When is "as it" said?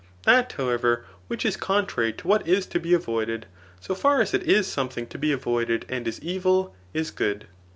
4.19-4.41